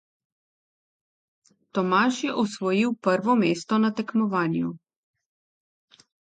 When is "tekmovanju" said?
4.01-4.73